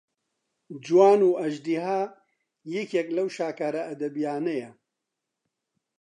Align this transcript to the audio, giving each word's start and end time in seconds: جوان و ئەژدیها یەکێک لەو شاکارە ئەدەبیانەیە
جوان 0.85 1.19
و 1.27 1.31
ئەژدیها 1.41 2.01
یەکێک 2.75 3.07
لەو 3.17 3.27
شاکارە 3.37 3.81
ئەدەبیانەیە 3.87 4.71